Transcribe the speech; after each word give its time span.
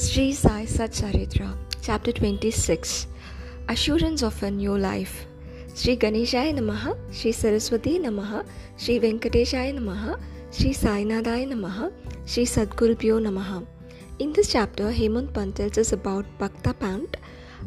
Sri 0.00 0.32
Sai 0.32 0.64
Satcharitra, 0.64 1.54
Chapter 1.82 2.10
26 2.12 3.06
Assurance 3.68 4.22
of 4.22 4.42
a 4.42 4.50
New 4.50 4.78
Life. 4.78 5.26
Sri 5.74 5.94
Ganeshaya 5.94 6.54
Namaha, 6.58 6.96
Sri 7.12 7.32
Saraswati 7.32 7.98
Namaha, 7.98 8.46
Sri 8.78 8.98
Venkateshaya 8.98 9.74
Namaha, 9.78 10.18
Sri 10.50 10.70
Sainadaya 10.70 11.46
Namaha, 11.46 11.92
Sri 12.24 12.44
Sadgurubhyo 12.46 13.20
Namaha. 13.20 13.66
In 14.20 14.32
this 14.32 14.50
chapter, 14.50 14.84
Hemadpant 14.90 15.56
tells 15.56 15.76
us 15.76 15.92
about 15.92 16.24
Bhakta 16.38 16.72
Pant, 16.72 17.18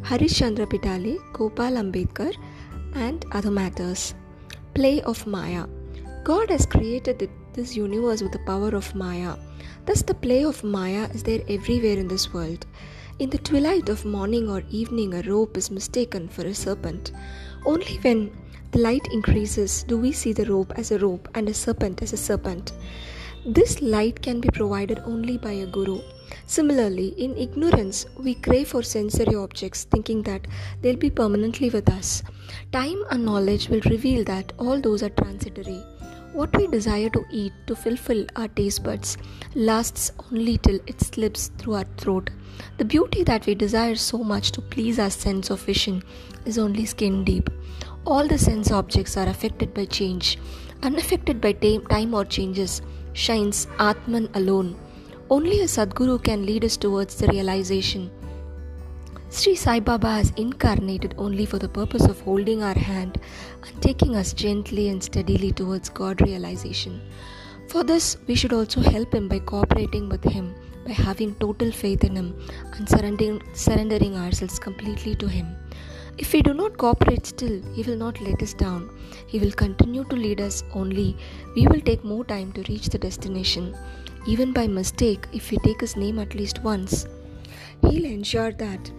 Harish 0.02 0.36
Chandra 0.36 0.66
Pitale, 0.66 1.18
Gopal 1.32 1.74
Ambedkar, 1.74 2.34
and 2.96 3.24
other 3.30 3.52
matters. 3.52 4.12
Play 4.74 5.02
of 5.02 5.24
Maya. 5.24 5.66
God 6.24 6.50
has 6.50 6.66
created 6.66 7.30
this 7.54 7.76
universe 7.76 8.20
with 8.20 8.32
the 8.32 8.40
power 8.40 8.74
of 8.74 8.94
Maya. 8.94 9.36
Thus, 9.86 10.02
the 10.02 10.14
play 10.14 10.44
of 10.44 10.62
Maya 10.64 11.08
is 11.14 11.22
there 11.22 11.42
everywhere 11.48 11.96
in 11.96 12.08
this 12.08 12.32
world. 12.32 12.66
In 13.20 13.30
the 13.30 13.38
twilight 13.38 13.88
of 13.88 14.04
morning 14.04 14.50
or 14.50 14.62
evening, 14.70 15.14
a 15.14 15.22
rope 15.22 15.56
is 15.56 15.70
mistaken 15.70 16.28
for 16.28 16.42
a 16.46 16.52
serpent. 16.54 17.12
Only 17.64 17.98
when 17.98 18.32
the 18.72 18.80
light 18.80 19.06
increases 19.12 19.84
do 19.84 19.96
we 19.96 20.10
see 20.10 20.32
the 20.32 20.46
rope 20.46 20.72
as 20.76 20.90
a 20.90 20.98
rope 20.98 21.28
and 21.36 21.48
a 21.48 21.54
serpent 21.54 22.02
as 22.02 22.12
a 22.12 22.16
serpent. 22.16 22.72
This 23.46 23.80
light 23.80 24.20
can 24.20 24.40
be 24.40 24.48
provided 24.48 25.00
only 25.06 25.38
by 25.38 25.52
a 25.52 25.66
guru. 25.66 26.00
Similarly, 26.46 27.08
in 27.18 27.36
ignorance, 27.36 28.06
we 28.18 28.34
crave 28.34 28.68
for 28.68 28.82
sensory 28.82 29.36
objects 29.36 29.84
thinking 29.84 30.22
that 30.22 30.48
they'll 30.82 30.96
be 30.96 31.10
permanently 31.10 31.70
with 31.70 31.88
us. 31.88 32.22
Time 32.72 33.04
and 33.10 33.24
knowledge 33.24 33.68
will 33.68 33.82
reveal 33.82 34.24
that 34.24 34.52
all 34.58 34.80
those 34.80 35.02
are 35.02 35.10
transitory. 35.10 35.82
What 36.34 36.56
we 36.56 36.66
desire 36.66 37.10
to 37.10 37.24
eat 37.30 37.52
to 37.68 37.76
fulfill 37.76 38.26
our 38.34 38.48
taste 38.48 38.82
buds 38.82 39.16
lasts 39.54 40.10
only 40.32 40.58
till 40.58 40.80
it 40.84 41.00
slips 41.00 41.52
through 41.58 41.74
our 41.74 41.84
throat. 41.96 42.30
The 42.76 42.84
beauty 42.84 43.22
that 43.22 43.46
we 43.46 43.54
desire 43.54 43.94
so 43.94 44.18
much 44.18 44.50
to 44.52 44.60
please 44.60 44.98
our 44.98 45.10
sense 45.10 45.50
of 45.50 45.60
vision 45.60 46.02
is 46.44 46.58
only 46.58 46.86
skin 46.86 47.22
deep. 47.22 47.50
All 48.04 48.26
the 48.26 48.36
sense 48.36 48.72
objects 48.72 49.16
are 49.16 49.28
affected 49.28 49.72
by 49.74 49.84
change. 49.84 50.38
Unaffected 50.82 51.40
by 51.40 51.52
time 51.52 52.14
or 52.14 52.24
changes 52.24 52.82
shines 53.12 53.68
Atman 53.78 54.28
alone. 54.34 54.74
Only 55.30 55.60
a 55.60 55.66
Sadguru 55.66 56.20
can 56.20 56.44
lead 56.44 56.64
us 56.64 56.76
towards 56.76 57.14
the 57.14 57.28
realization 57.28 58.10
Sri 59.36 59.56
Sai 59.56 59.80
Baba 59.80 60.10
has 60.10 60.32
incarnated 60.36 61.16
only 61.18 61.44
for 61.44 61.58
the 61.58 61.68
purpose 61.68 62.04
of 62.04 62.20
holding 62.20 62.62
our 62.62 62.78
hand 62.78 63.18
and 63.66 63.82
taking 63.82 64.14
us 64.14 64.32
gently 64.32 64.90
and 64.90 65.02
steadily 65.02 65.50
towards 65.50 65.88
God 65.88 66.20
realization. 66.20 67.00
For 67.66 67.82
this, 67.82 68.16
we 68.28 68.36
should 68.36 68.52
also 68.52 68.80
help 68.80 69.12
him 69.12 69.26
by 69.26 69.40
cooperating 69.40 70.08
with 70.08 70.22
him, 70.22 70.54
by 70.86 70.92
having 70.92 71.34
total 71.34 71.72
faith 71.72 72.04
in 72.04 72.14
him 72.14 72.32
and 72.74 72.88
surrendering, 72.88 73.42
surrendering 73.54 74.16
ourselves 74.16 74.60
completely 74.60 75.16
to 75.16 75.26
him. 75.26 75.48
If 76.16 76.32
we 76.32 76.40
do 76.40 76.54
not 76.54 76.78
cooperate 76.78 77.26
still, 77.26 77.60
he 77.72 77.82
will 77.82 77.96
not 77.96 78.20
let 78.20 78.40
us 78.40 78.54
down. 78.54 78.88
He 79.26 79.40
will 79.40 79.50
continue 79.50 80.04
to 80.04 80.14
lead 80.14 80.40
us 80.40 80.62
only. 80.74 81.16
We 81.56 81.66
will 81.66 81.80
take 81.80 82.04
more 82.04 82.24
time 82.24 82.52
to 82.52 82.62
reach 82.68 82.88
the 82.88 82.98
destination. 82.98 83.76
Even 84.28 84.52
by 84.52 84.68
mistake, 84.68 85.26
if 85.32 85.50
we 85.50 85.58
take 85.58 85.80
his 85.80 85.96
name 85.96 86.20
at 86.20 86.36
least 86.36 86.62
once, 86.62 87.08
he'll 87.82 88.04
ensure 88.04 88.52
that 88.52 88.92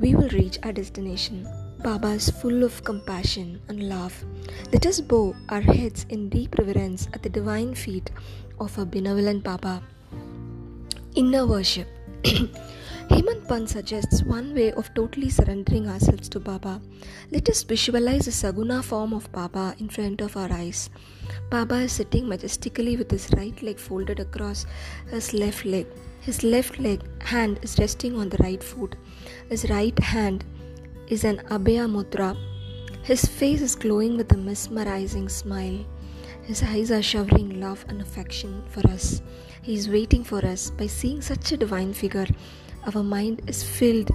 we 0.00 0.14
will 0.14 0.28
reach 0.30 0.58
our 0.62 0.72
destination. 0.72 1.46
Baba 1.82 2.08
is 2.08 2.30
full 2.30 2.64
of 2.64 2.82
compassion 2.82 3.60
and 3.68 3.88
love. 3.88 4.24
Let 4.72 4.86
us 4.86 5.00
bow 5.00 5.34
our 5.50 5.60
heads 5.60 6.06
in 6.08 6.28
deep 6.28 6.56
reverence 6.58 7.08
at 7.12 7.22
the 7.22 7.28
divine 7.28 7.74
feet 7.74 8.10
of 8.58 8.78
our 8.78 8.86
benevolent 8.86 9.44
Baba. 9.44 9.82
Inner 11.14 11.46
worship. 11.46 11.88
Hemadpant 13.10 13.68
suggests 13.68 14.22
one 14.22 14.54
way 14.54 14.72
of 14.72 14.92
totally 14.94 15.28
surrendering 15.28 15.88
ourselves 15.88 16.28
to 16.30 16.40
Baba. 16.40 16.80
Let 17.30 17.50
us 17.50 17.62
visualize 17.62 18.24
the 18.24 18.30
Saguna 18.30 18.82
form 18.82 19.12
of 19.12 19.30
Baba 19.30 19.74
in 19.78 19.90
front 19.90 20.22
of 20.22 20.36
our 20.38 20.50
eyes. 20.50 20.88
Baba 21.50 21.80
is 21.80 21.92
sitting 21.92 22.26
majestically 22.26 22.96
with 22.96 23.10
his 23.10 23.30
right 23.36 23.62
leg 23.62 23.78
folded 23.78 24.20
across 24.20 24.64
his 25.10 25.34
left 25.34 25.66
leg. 25.66 25.86
His 26.24 26.42
left 26.42 26.78
leg 26.78 27.00
hand 27.22 27.58
is 27.60 27.78
resting 27.78 28.16
on 28.16 28.30
the 28.30 28.38
right 28.38 28.62
foot. 28.62 28.96
His 29.50 29.68
right 29.68 29.98
hand 29.98 30.42
is 31.06 31.22
an 31.22 31.36
Abhaya 31.50 31.86
Mudra. 31.86 32.34
His 33.02 33.26
face 33.26 33.60
is 33.60 33.74
glowing 33.76 34.16
with 34.16 34.32
a 34.32 34.36
mesmerizing 34.38 35.28
smile. 35.28 35.84
His 36.44 36.62
eyes 36.62 36.90
are 36.90 37.02
showering 37.02 37.60
love 37.60 37.84
and 37.88 38.00
affection 38.00 38.64
for 38.70 38.80
us. 38.88 39.20
He 39.60 39.74
is 39.74 39.90
waiting 39.90 40.24
for 40.24 40.42
us. 40.46 40.70
By 40.70 40.86
seeing 40.86 41.20
such 41.20 41.52
a 41.52 41.58
divine 41.58 41.92
figure, 41.92 42.28
our 42.86 43.02
mind 43.02 43.42
is 43.46 43.62
filled 43.62 44.10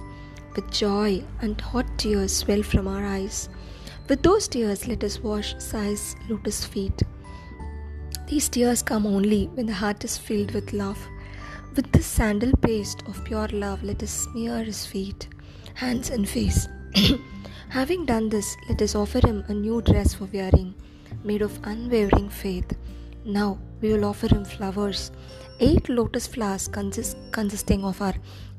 with 0.56 0.68
joy 0.72 1.22
and 1.42 1.60
hot 1.60 1.86
tears 1.96 2.36
swell 2.38 2.64
from 2.64 2.88
our 2.88 3.06
eyes. 3.06 3.48
With 4.08 4.24
those 4.24 4.48
tears, 4.48 4.88
let 4.88 5.04
us 5.04 5.20
wash 5.20 5.54
Sai's 5.58 6.16
lotus 6.28 6.64
feet. 6.64 7.04
These 8.26 8.48
tears 8.48 8.82
come 8.82 9.06
only 9.06 9.46
when 9.54 9.66
the 9.66 9.74
heart 9.74 10.04
is 10.04 10.18
filled 10.18 10.50
with 10.50 10.72
love. 10.72 10.98
With 11.76 11.92
this 11.92 12.06
sandal 12.06 12.52
paste 12.56 13.04
of 13.06 13.24
pure 13.24 13.46
love, 13.48 13.84
let 13.84 14.02
us 14.02 14.10
smear 14.10 14.64
his 14.64 14.84
feet, 14.84 15.28
hands, 15.74 16.10
and 16.10 16.28
face. 16.28 16.68
Having 17.68 18.06
done 18.06 18.28
this, 18.28 18.56
let 18.68 18.82
us 18.82 18.96
offer 18.96 19.24
him 19.24 19.44
a 19.46 19.54
new 19.54 19.80
dress 19.80 20.14
for 20.14 20.24
wearing, 20.24 20.74
made 21.22 21.42
of 21.42 21.60
unwavering 21.62 22.28
faith. 22.28 22.76
Now 23.24 23.58
we 23.80 23.92
will 23.92 24.04
offer 24.04 24.26
him 24.26 24.44
flowers, 24.44 25.12
eight 25.60 25.88
lotus 25.88 26.26
flowers 26.26 26.66
consist, 26.66 27.16
consisting 27.30 27.84
of 27.84 28.02
our 28.02 28.14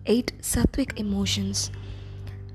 eight 0.05 0.31
sattvic 0.41 0.97
emotions. 0.97 1.69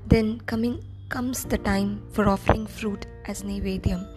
Then 0.07 0.39
coming 0.41 0.83
comes 1.09 1.45
the 1.45 1.59
time 1.59 2.01
for 2.11 2.27
offering 2.27 2.65
fruit 2.65 3.05
as 3.25 3.43
Naivedyam. 3.43 4.07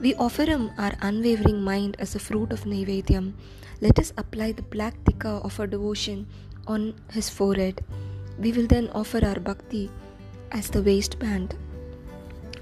We 0.00 0.14
offer 0.14 0.44
him 0.44 0.70
our 0.78 0.92
unwavering 1.00 1.62
mind 1.62 1.96
as 1.98 2.14
a 2.14 2.18
fruit 2.18 2.52
of 2.52 2.64
Naivedyam 2.64 3.34
let 3.82 3.98
us 3.98 4.12
apply 4.16 4.52
the 4.52 4.62
black 4.62 4.94
tikka 5.04 5.40
of 5.46 5.58
our 5.58 5.66
devotion 5.66 6.28
on 6.68 6.94
his 7.10 7.28
forehead. 7.28 7.84
We 8.38 8.52
will 8.52 8.68
then 8.68 8.88
offer 8.94 9.24
our 9.26 9.40
bhakti 9.40 9.90
as 10.52 10.70
the 10.70 10.82
waistband. 10.82 11.56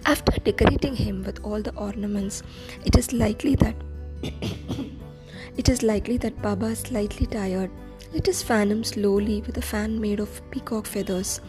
After 0.06 0.32
decorating 0.40 0.96
him 0.96 1.22
with 1.22 1.44
all 1.44 1.60
the 1.60 1.74
ornaments, 1.74 2.42
it 2.86 2.96
is 2.96 3.12
likely 3.12 3.54
that 3.56 3.76
it 4.22 5.68
is 5.68 5.82
likely 5.82 6.16
that 6.16 6.40
Baba 6.40 6.68
is 6.76 6.78
slightly 6.78 7.26
tired. 7.26 7.70
Let 8.14 8.26
us 8.26 8.42
fan 8.42 8.70
him 8.70 8.82
slowly 8.82 9.42
with 9.42 9.58
a 9.58 9.68
fan 9.72 10.00
made 10.00 10.20
of 10.20 10.40
peacock 10.50 10.86
feathers. 10.86 11.42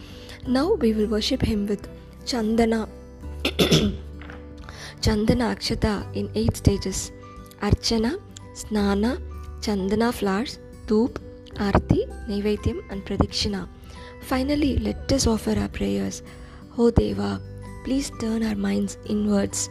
Now 0.46 0.74
we 0.74 0.92
will 0.92 1.06
worship 1.06 1.40
him 1.40 1.66
with 1.66 1.88
Chandana 2.26 2.90
Chandana 5.04 5.46
Akshata 5.52 5.92
in 6.14 6.30
eight 6.36 6.56
stages 6.56 7.10
Archana, 7.60 8.20
Snana, 8.54 9.20
Chandana 9.60 10.14
flowers, 10.14 10.60
Dhoop, 10.86 11.16
Arti, 11.58 12.06
Naivedyam, 12.28 12.78
and 12.88 13.04
Pradakshina. 13.04 13.68
Finally, 14.20 14.78
let 14.78 15.10
us 15.10 15.26
offer 15.26 15.58
our 15.58 15.66
prayers. 15.68 16.22
O 16.78 16.92
Deva, 16.92 17.40
please 17.82 18.12
turn 18.20 18.44
our 18.44 18.54
minds 18.54 18.96
inwards. 19.06 19.68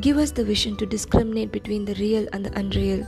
Give 0.00 0.18
us 0.18 0.32
the 0.32 0.44
vision 0.44 0.76
to 0.76 0.84
discriminate 0.84 1.50
between 1.50 1.86
the 1.86 1.94
real 1.94 2.28
and 2.34 2.44
the 2.44 2.58
unreal. 2.58 3.06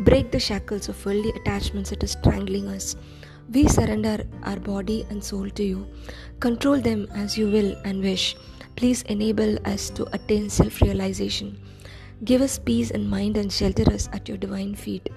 Break 0.00 0.30
the 0.30 0.38
shackles 0.38 0.90
of 0.90 1.06
worldly 1.06 1.30
attachments 1.30 1.88
that 1.90 2.04
are 2.04 2.08
strangling 2.18 2.68
us. 2.68 2.94
We 3.50 3.68
surrender 3.68 4.26
our 4.42 4.60
body 4.60 5.06
and 5.08 5.24
soul 5.24 5.48
to 5.48 5.62
you. 5.62 5.86
Control 6.40 6.78
them 6.78 7.08
as 7.14 7.38
you 7.38 7.50
will 7.50 7.74
and 7.86 8.02
wish. 8.02 8.36
Please 8.76 9.02
enable 9.02 9.58
us 9.66 9.90
to 9.90 10.06
attain 10.14 10.48
self 10.50 10.80
realization. 10.82 11.58
Give 12.24 12.42
us 12.42 12.58
peace 12.58 12.90
in 12.90 13.08
mind 13.08 13.36
and 13.36 13.52
shelter 13.52 13.90
us 13.92 14.08
at 14.12 14.28
your 14.28 14.38
divine 14.38 14.74
feet. 14.74 15.08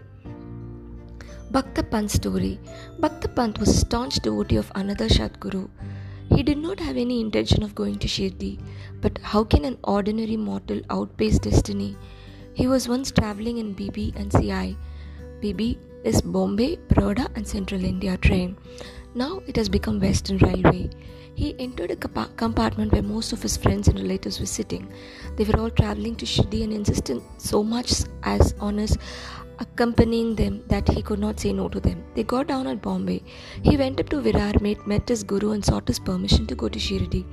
Bhakta 1.51 1.83
Pant 1.83 2.09
story. 2.11 2.59
Bhakta 2.99 3.27
Pant 3.27 3.59
was 3.59 3.69
a 3.69 3.73
staunch 3.73 4.19
devotee 4.21 4.57
of 4.57 4.71
another 4.75 5.07
Sadguru. 5.07 5.67
He 6.35 6.43
did 6.43 6.57
not 6.57 6.79
have 6.79 6.95
any 6.95 7.19
intention 7.19 7.63
of 7.63 7.73
going 7.73 7.97
to 7.99 8.07
Shirdi, 8.07 8.59
but 9.01 9.17
how 9.21 9.43
can 9.43 9.65
an 9.65 9.77
ordinary 9.83 10.37
mortal 10.37 10.81
outpace 10.89 11.39
destiny? 11.39 11.97
He 12.53 12.67
was 12.67 12.87
once 12.87 13.11
traveling 13.11 13.57
in 13.57 13.73
BB 13.75 14.15
and 14.15 14.31
CI. 14.31 14.77
BB 15.41 15.77
is 16.03 16.21
Bombay, 16.21 16.77
Baroda, 16.87 17.27
and 17.35 17.47
Central 17.47 17.83
India 17.83 18.15
train. 18.17 18.55
Now 19.15 19.41
it 19.47 19.55
has 19.55 19.69
become 19.69 19.99
Western 19.99 20.37
Railway. 20.37 20.91
He 21.39 21.55
entered 21.57 21.89
a 21.89 21.95
compartment 21.95 22.91
where 22.91 23.01
most 23.01 23.31
of 23.31 23.41
his 23.41 23.55
friends 23.55 23.87
and 23.87 23.97
relatives 23.97 24.41
were 24.41 24.45
sitting. 24.45 24.91
They 25.37 25.45
were 25.45 25.57
all 25.57 25.69
traveling 25.69 26.17
to 26.17 26.25
Shirdi 26.25 26.65
and 26.65 26.73
insisted 26.73 27.21
so 27.37 27.63
much 27.63 27.93
as 28.23 28.53
on 28.59 28.77
his 28.77 28.97
accompanying 29.59 30.35
them 30.35 30.63
that 30.67 30.87
he 30.87 31.01
could 31.01 31.19
not 31.19 31.39
say 31.39 31.51
no 31.53 31.67
to 31.69 31.79
them. 31.79 32.03
They 32.15 32.23
got 32.23 32.47
down 32.47 32.67
at 32.67 32.81
Bombay. 32.81 33.21
He 33.61 33.77
went 33.77 33.99
up 33.99 34.09
to 34.09 34.21
Virar, 34.21 34.59
met, 34.61 34.85
met 34.87 35.07
his 35.07 35.23
guru, 35.23 35.51
and 35.51 35.63
sought 35.63 35.87
his 35.87 35.99
permission 35.99 36.47
to 36.47 36.55
go 36.55 36.69
to 36.69 36.79
Shirdi. 36.79 37.25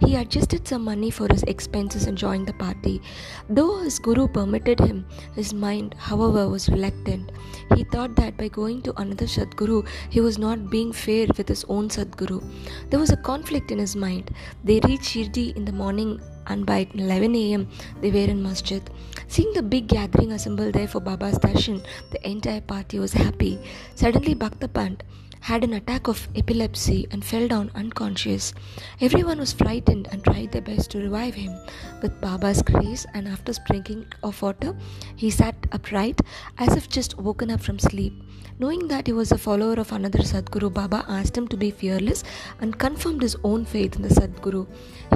He 0.00 0.16
adjusted 0.16 0.66
some 0.66 0.84
money 0.84 1.10
for 1.10 1.28
his 1.30 1.42
expenses 1.44 2.06
and 2.06 2.16
joined 2.16 2.46
the 2.46 2.54
party. 2.54 3.02
Though 3.48 3.82
his 3.82 3.98
guru 3.98 4.28
permitted 4.28 4.80
him, 4.80 5.06
his 5.34 5.52
mind, 5.52 5.94
however, 5.98 6.48
was 6.48 6.68
reluctant. 6.68 7.32
He 7.74 7.84
thought 7.84 8.16
that 8.16 8.36
by 8.36 8.48
going 8.48 8.82
to 8.82 8.98
another 9.00 9.26
Sadguru, 9.26 9.86
he 10.08 10.20
was 10.20 10.38
not 10.38 10.70
being 10.70 10.92
fair 10.92 11.26
with 11.36 11.48
his 11.48 11.64
own 11.68 11.88
Sadguru. 11.88 12.42
There 12.90 13.00
was 13.00 13.10
a 13.10 13.16
conflict 13.16 13.70
in 13.70 13.78
his 13.78 13.94
mind. 13.94 14.34
They 14.64 14.80
reached 14.80 15.14
Shirdi 15.14 15.56
in 15.56 15.64
the 15.64 15.72
morning 15.72 16.20
and 16.46 16.66
by 16.66 16.86
11 16.94 17.34
am 17.34 17.68
they 18.00 18.10
were 18.10 18.30
in 18.34 18.42
masjid. 18.42 18.82
Seeing 19.28 19.52
the 19.52 19.62
big 19.62 19.88
gathering 19.88 20.32
assembled 20.32 20.74
there 20.74 20.88
for 20.88 21.00
Baba's 21.00 21.38
darshan, 21.38 21.84
the 22.10 22.28
entire 22.28 22.60
party 22.60 22.98
was 22.98 23.12
happy. 23.12 23.58
Suddenly 23.94 24.34
Bhakta 24.34 24.68
Pant 24.68 25.02
had 25.40 25.64
an 25.64 25.72
attack 25.72 26.06
of 26.06 26.28
epilepsy 26.36 27.06
and 27.10 27.24
fell 27.24 27.48
down 27.48 27.70
unconscious. 27.74 28.52
Everyone 29.00 29.38
was 29.38 29.52
frightened 29.52 30.08
and 30.12 30.22
tried 30.22 30.52
their 30.52 30.60
best 30.62 30.90
to 30.90 30.98
revive 30.98 31.34
him. 31.34 31.58
With 32.02 32.20
Baba's 32.20 32.62
grace 32.62 33.06
and 33.14 33.26
after 33.26 33.52
sprinkling 33.52 34.06
of 34.22 34.40
water, 34.42 34.76
he 35.16 35.30
sat 35.30 35.54
upright 35.72 36.20
as 36.58 36.76
if 36.76 36.88
just 36.88 37.18
woken 37.18 37.50
up 37.50 37.60
from 37.60 37.78
sleep. 37.78 38.12
Knowing 38.58 38.86
that 38.88 39.06
he 39.06 39.12
was 39.14 39.32
a 39.32 39.38
follower 39.38 39.74
of 39.74 39.90
another 39.92 40.18
Sadguru, 40.18 40.72
Baba 40.72 41.04
asked 41.08 41.36
him 41.36 41.48
to 41.48 41.56
be 41.56 41.70
fearless 41.70 42.22
and 42.60 42.78
confirmed 42.78 43.22
his 43.22 43.36
own 43.42 43.64
faith 43.64 43.96
in 43.96 44.02
the 44.02 44.10
Sadguru. 44.10 44.66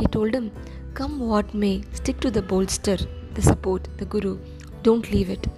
He 0.01 0.07
told 0.07 0.35
him, 0.35 0.51
Come 0.95 1.19
what 1.19 1.53
may, 1.53 1.83
stick 1.93 2.21
to 2.21 2.31
the 2.31 2.41
bolster, 2.41 2.97
the 3.35 3.43
support, 3.43 3.89
the 3.99 4.05
Guru. 4.05 4.39
Don't 4.85 5.11
leave 5.11 5.29
it. 5.29 5.49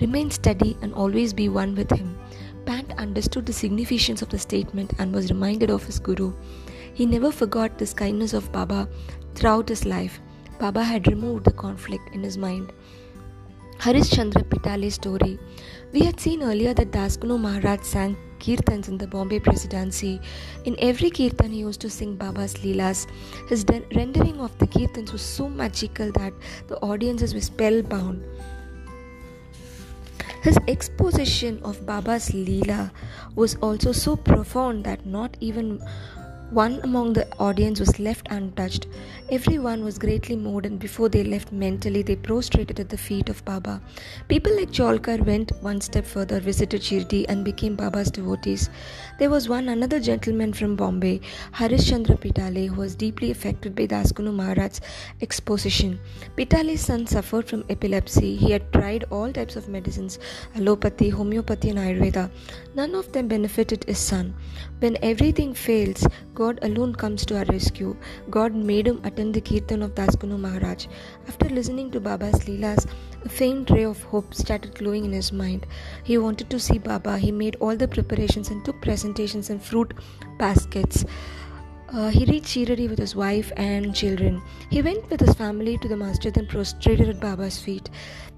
Remain 0.00 0.30
steady 0.30 0.76
and 0.82 0.94
always 0.94 1.32
be 1.32 1.48
one 1.48 1.74
with 1.74 1.90
him. 1.90 2.16
Pant 2.64 2.92
understood 2.96 3.44
the 3.44 3.52
significance 3.52 4.22
of 4.22 4.28
the 4.28 4.38
statement 4.38 4.92
and 5.00 5.12
was 5.12 5.32
reminded 5.32 5.68
of 5.68 5.82
his 5.84 5.98
Guru. 5.98 6.32
He 6.92 7.06
never 7.06 7.32
forgot 7.32 7.76
this 7.76 7.92
kindness 7.92 8.34
of 8.34 8.52
Baba 8.52 8.88
throughout 9.34 9.68
his 9.68 9.84
life. 9.84 10.20
Baba 10.60 10.84
had 10.84 11.08
removed 11.08 11.44
the 11.44 11.50
conflict 11.50 12.14
in 12.14 12.22
his 12.22 12.38
mind. 12.38 12.72
Harish 13.80 14.10
Chandra 14.10 14.44
Pitale's 14.44 14.94
story. 14.94 15.40
We 15.92 16.02
had 16.04 16.20
seen 16.20 16.44
earlier 16.44 16.72
that 16.72 16.92
Das 16.92 17.16
Ganu 17.16 17.40
Maharaj 17.40 17.82
sang 17.82 18.16
kirtans 18.44 18.88
in 18.88 18.98
the 18.98 19.06
Bombay 19.06 19.40
Presidency. 19.40 20.20
In 20.64 20.76
every 20.78 21.10
kirtan, 21.10 21.52
he 21.52 21.60
used 21.60 21.80
to 21.80 21.90
sing 21.90 22.16
Baba's 22.16 22.54
Leelas. 22.64 23.06
His 23.48 23.64
de- 23.64 23.82
rendering 23.94 24.40
of 24.40 24.56
the 24.58 24.66
kirtans 24.66 25.12
was 25.12 25.22
so 25.22 25.48
magical 25.48 26.12
that 26.12 26.32
the 26.68 26.76
audiences 26.80 27.34
were 27.34 27.40
spellbound. 27.40 28.22
His 30.42 30.58
exposition 30.68 31.58
of 31.62 31.86
Baba's 31.86 32.28
Leela 32.32 32.90
was 33.34 33.56
also 33.62 33.92
so 33.92 34.14
profound 34.14 34.84
that 34.84 35.06
not 35.06 35.38
even 35.40 35.82
one 36.50 36.80
among 36.84 37.12
the 37.12 37.26
audience 37.38 37.80
was 37.80 37.98
left 37.98 38.28
untouched. 38.30 38.86
Everyone 39.30 39.82
was 39.82 39.98
greatly 39.98 40.36
moved, 40.36 40.66
and 40.66 40.78
before 40.78 41.08
they 41.08 41.24
left 41.24 41.50
mentally, 41.50 42.02
they 42.02 42.16
prostrated 42.16 42.78
at 42.78 42.88
the 42.88 42.96
feet 42.96 43.28
of 43.28 43.44
Baba. 43.44 43.80
People 44.28 44.54
like 44.56 44.70
Cholkar 44.70 45.24
went 45.24 45.52
one 45.62 45.80
step 45.80 46.04
further, 46.04 46.40
visited 46.40 46.82
Shirdi, 46.82 47.24
and 47.28 47.44
became 47.44 47.74
Baba's 47.74 48.10
devotees. 48.10 48.70
There 49.18 49.30
was 49.30 49.48
one 49.48 49.68
another 49.68 49.98
gentleman 49.98 50.52
from 50.52 50.76
Bombay, 50.76 51.20
Harish 51.52 51.88
Chandra 51.88 52.16
Pitale, 52.16 52.68
who 52.68 52.80
was 52.80 52.94
deeply 52.94 53.30
affected 53.30 53.74
by 53.74 53.86
Das 53.86 54.12
Ganu 54.12 54.34
Maharaj's 54.34 54.80
exposition. 55.22 55.98
Pitale's 56.36 56.80
son 56.80 57.06
suffered 57.06 57.48
from 57.48 57.64
epilepsy. 57.68 58.36
He 58.36 58.50
had 58.50 58.72
tried 58.72 59.04
all 59.10 59.32
types 59.32 59.56
of 59.56 59.68
medicines 59.68 60.18
allopathy, 60.54 61.08
homeopathy, 61.10 61.70
and 61.70 61.78
Ayurveda. 61.78 62.30
None 62.74 62.94
of 62.94 63.12
them 63.12 63.28
benefited 63.28 63.84
his 63.84 63.98
son. 63.98 64.34
When 64.80 64.98
everything 65.02 65.54
fails, 65.54 66.06
God 66.44 66.58
alone 66.62 66.94
comes 66.94 67.24
to 67.26 67.38
our 67.38 67.44
rescue. 67.46 67.96
God 68.28 68.54
made 68.54 68.86
him 68.86 69.00
attend 69.04 69.32
the 69.34 69.40
Kirtan 69.40 69.82
of 69.82 69.94
Das 69.94 70.16
Ganu 70.16 70.38
Maharaj. 70.38 70.86
After 71.26 71.48
listening 71.48 71.90
to 71.92 72.00
Baba's 72.00 72.40
Leelas, 72.48 72.86
a 73.24 73.28
faint 73.28 73.70
ray 73.70 73.84
of 73.84 74.02
hope 74.14 74.34
started 74.34 74.74
glowing 74.74 75.06
in 75.06 75.12
his 75.12 75.32
mind. 75.32 75.66
He 76.10 76.18
wanted 76.18 76.50
to 76.50 76.60
see 76.66 76.78
Baba. 76.90 77.16
He 77.18 77.32
made 77.32 77.56
all 77.60 77.76
the 77.84 77.88
preparations 77.96 78.50
and 78.50 78.62
took 78.64 78.82
presentations 78.82 79.48
and 79.48 79.62
fruit 79.70 79.94
baskets. 80.38 81.06
Uh, 81.94 82.08
he 82.08 82.24
reached 82.26 82.52
Shirdi 82.52 82.88
with 82.90 82.98
his 82.98 83.14
wife 83.14 83.50
and 83.56 83.94
children. 83.94 84.42
He 84.68 84.82
went 84.82 85.08
with 85.10 85.20
his 85.20 85.34
family 85.34 85.78
to 85.78 85.88
the 85.88 85.96
masjid 85.96 86.36
and 86.36 86.48
prostrated 86.48 87.08
at 87.08 87.20
Baba's 87.20 87.58
feet. 87.58 87.88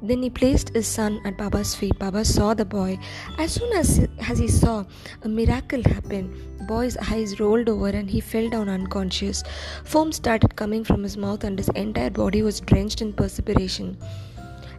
Then 0.03 0.23
he 0.23 0.29
placed 0.29 0.75
his 0.75 0.87
son 0.87 1.21
at 1.25 1.39
Baba's 1.39 1.75
feet. 1.75 1.99
Baba 1.99 2.25
saw 2.25 2.53
the 2.53 2.67
boy. 2.67 2.99
As 3.39 3.55
soon 3.55 3.73
as, 3.73 4.07
as 4.33 4.39
he 4.39 4.49
saw, 4.49 4.85
a 5.23 5.29
miracle 5.29 5.83
happened. 5.95 6.56
Boy's 6.67 6.97
eyes 6.97 7.39
rolled 7.41 7.69
over 7.69 7.89
and 7.89 8.11
he 8.11 8.21
fell 8.21 8.49
down 8.49 8.69
unconscious. 8.69 9.43
Foam 9.85 10.13
started 10.13 10.57
coming 10.57 10.85
from 10.85 11.03
his 11.03 11.17
mouth 11.17 11.45
and 11.45 11.59
his 11.59 11.69
entire 11.71 12.11
body 12.11 12.43
was 12.43 12.61
drenched 12.61 13.03
in 13.03 13.13
perspiration. 13.13 13.97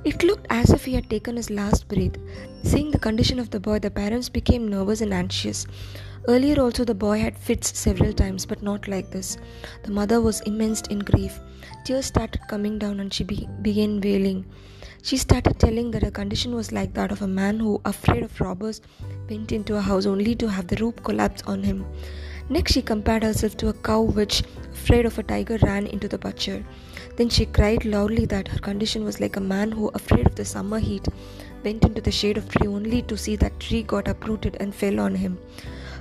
It 0.04 0.24
looked 0.24 0.48
as 0.50 0.70
if 0.70 0.86
he 0.86 0.94
had 0.94 1.10
taken 1.10 1.36
his 1.36 1.50
last 1.50 1.88
breath. 1.88 2.18
Seeing 2.64 2.92
the 2.92 3.00
condition 3.00 3.40
of 3.40 3.50
the 3.50 3.60
boy, 3.60 3.80
the 3.80 3.92
parents 3.92 4.30
became 4.30 4.68
nervous 4.68 5.02
and 5.02 5.14
anxious. 5.14 5.66
Earlier, 6.28 6.62
also, 6.62 6.84
the 6.84 6.94
boy 6.94 7.20
had 7.20 7.38
fits 7.38 7.78
several 7.78 8.14
times, 8.14 8.46
but 8.46 8.62
not 8.62 8.88
like 8.88 9.12
this. 9.12 9.38
The 9.84 9.92
mother 9.92 10.20
was 10.22 10.42
immense 10.42 10.82
in 10.82 11.00
grief. 11.00 11.40
Tears 11.86 12.06
started 12.06 12.42
coming 12.48 12.78
down 12.78 13.00
and 13.00 13.14
she 13.14 13.24
be- 13.24 13.48
began 13.62 14.02
wailing. 14.02 14.46
She 15.04 15.16
started 15.16 15.58
telling 15.58 15.92
that 15.92 16.04
her 16.04 16.12
condition 16.12 16.54
was 16.54 16.74
like 16.74 16.94
that 16.96 17.14
of 17.14 17.22
a 17.22 17.28
man 17.28 17.60
who, 17.60 17.80
afraid 17.86 18.24
of 18.24 18.42
robbers, 18.42 18.82
went 19.30 19.52
into 19.52 19.76
a 19.76 19.82
house 19.82 20.06
only 20.06 20.36
to 20.36 20.50
have 20.50 20.68
the 20.68 20.78
roof 20.78 20.96
collapse 21.04 21.44
on 21.44 21.64
him. 21.64 21.86
Next, 22.50 22.72
she 22.74 22.82
compared 22.82 23.24
herself 23.24 23.58
to 23.58 23.70
a 23.70 23.74
cow 23.74 24.02
which, 24.02 24.44
afraid 24.72 25.06
of 25.06 25.18
a 25.20 25.24
tiger, 25.24 25.58
ran 25.64 25.86
into 25.88 26.08
the 26.08 26.18
butcher. 26.18 26.64
Then 27.18 27.30
she 27.30 27.46
cried 27.46 27.84
loudly 27.84 28.26
that 28.28 28.48
her 28.48 28.60
condition 28.60 29.04
was 29.04 29.20
like 29.20 29.36
a 29.36 29.42
man 29.42 29.72
who, 29.72 29.90
afraid 29.90 30.26
of 30.28 30.36
the 30.36 30.46
summer 30.46 30.80
heat, 30.80 31.08
went 31.64 31.84
into 31.84 32.00
the 32.00 32.12
shade 32.12 32.38
of 32.38 32.48
tree 32.48 32.68
only 32.68 33.02
to 33.02 33.18
see 33.18 33.36
that 33.38 33.60
tree 33.60 33.84
got 33.84 34.08
uprooted 34.08 34.56
and 34.60 34.74
fell 34.74 35.00
on 35.00 35.16
him. 35.16 35.38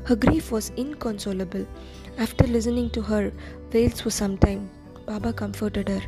Her 0.04 0.14
grief 0.14 0.52
was 0.52 0.70
inconsolable. 0.76 1.66
After 2.18 2.46
listening 2.46 2.90
to 2.90 3.02
her 3.02 3.32
wails 3.72 4.00
for 4.00 4.10
some 4.10 4.38
time, 4.38 4.70
Baba 5.04 5.32
comforted 5.32 5.88
her. 5.88 6.02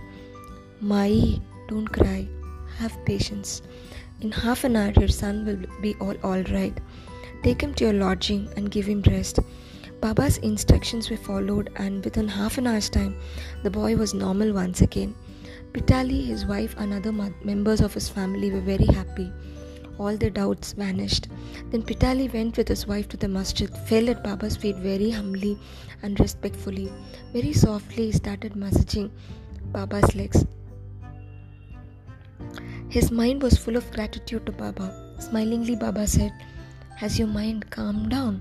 Mai, 0.80 1.40
don't 1.66 1.88
cry. 1.88 2.28
Have 2.76 2.96
patience. 3.04 3.62
In 4.20 4.32
half 4.32 4.64
an 4.64 4.76
hour, 4.76 4.92
your 4.98 5.08
son 5.08 5.44
will 5.44 5.58
be 5.80 5.94
all, 6.00 6.14
all 6.22 6.42
right. 6.44 6.76
Take 7.42 7.62
him 7.62 7.74
to 7.74 7.84
your 7.84 7.92
lodging 7.92 8.48
and 8.56 8.70
give 8.70 8.86
him 8.86 9.02
rest. 9.02 9.38
Baba's 10.00 10.38
instructions 10.38 11.10
were 11.10 11.16
followed, 11.16 11.70
and 11.76 12.04
within 12.04 12.28
half 12.28 12.58
an 12.58 12.66
hour's 12.66 12.88
time, 12.88 13.16
the 13.62 13.70
boy 13.70 13.96
was 13.96 14.14
normal 14.14 14.52
once 14.52 14.80
again. 14.80 15.14
Pitale, 15.72 16.24
his 16.26 16.46
wife, 16.46 16.74
and 16.78 16.92
other 16.92 17.12
members 17.44 17.80
of 17.80 17.94
his 17.94 18.08
family 18.08 18.50
were 18.50 18.60
very 18.60 18.86
happy 18.86 19.32
all 19.98 20.16
their 20.16 20.30
doubts 20.30 20.72
vanished. 20.72 21.28
Then 21.70 21.82
Pitale 21.82 22.32
went 22.32 22.56
with 22.56 22.68
his 22.68 22.87
wife 22.87 23.08
to 23.08 23.16
the 23.16 23.28
masjid, 23.28 23.68
fell 23.87 24.08
at 24.08 24.22
Baba's 24.22 24.56
feet 24.56 24.76
very 24.76 25.10
humbly 25.10 25.58
and 26.02 26.18
respectfully. 26.20 26.90
Very 27.32 27.52
softly, 27.52 28.06
he 28.06 28.12
started 28.12 28.56
massaging 28.56 29.10
Baba's 29.72 30.14
legs. 30.14 30.44
His 32.90 33.11
mind 33.11 33.42
was 33.42 33.59
full 33.59 33.76
of 33.76 33.90
gratitude 33.92 34.47
to 34.47 34.52
Baba. 34.52 34.95
Smilingly, 35.18 35.76
Baba 35.76 36.07
said, 36.07 36.33
Has 36.97 37.18
your 37.18 37.28
mind 37.28 37.71
calmed 37.71 38.11
down? 38.11 38.40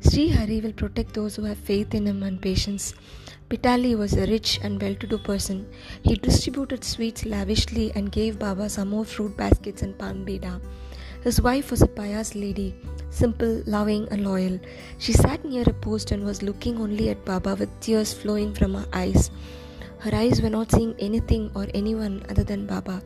Sri 0.00 0.28
Hari 0.28 0.60
will 0.60 0.72
protect 0.72 1.14
those 1.14 1.34
who 1.34 1.42
have 1.42 1.58
faith 1.58 1.92
in 1.92 2.06
him 2.06 2.22
and 2.22 2.40
patience. 2.40 2.94
Pitale 3.48 3.98
was 3.98 4.12
a 4.12 4.26
rich 4.28 4.60
and 4.62 4.80
well 4.80 4.94
to 4.94 5.08
do 5.08 5.18
person. 5.18 5.66
He 6.04 6.14
distributed 6.14 6.84
sweets 6.84 7.24
lavishly 7.26 7.90
and 7.96 8.12
gave 8.12 8.38
Baba 8.38 8.68
some 8.68 8.90
more 8.90 9.04
fruit 9.04 9.36
baskets 9.36 9.82
and 9.82 9.98
beda. 10.24 10.60
His 11.24 11.42
wife 11.42 11.72
was 11.72 11.82
a 11.82 11.88
pious 11.88 12.36
lady, 12.36 12.76
simple, 13.10 13.60
loving, 13.66 14.06
and 14.12 14.24
loyal. 14.24 14.60
She 14.98 15.12
sat 15.12 15.44
near 15.44 15.64
a 15.66 15.72
post 15.72 16.12
and 16.12 16.24
was 16.24 16.44
looking 16.44 16.80
only 16.80 17.08
at 17.08 17.24
Baba 17.24 17.56
with 17.56 17.80
tears 17.80 18.14
flowing 18.14 18.54
from 18.54 18.74
her 18.74 18.86
eyes. 18.92 19.32
Her 19.98 20.14
eyes 20.14 20.40
were 20.40 20.48
not 20.48 20.70
seeing 20.70 20.94
anything 21.00 21.50
or 21.56 21.66
anyone 21.74 22.24
other 22.30 22.44
than 22.44 22.66
Baba. 22.66 23.02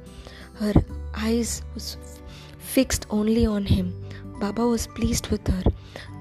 Her 0.54 0.74
eyes 1.14 1.62
was 1.74 1.96
fixed 2.58 3.06
only 3.10 3.46
on 3.46 3.64
him. 3.64 3.92
Baba 4.40 4.66
was 4.66 4.86
pleased 4.86 5.28
with 5.28 5.46
her. 5.48 5.62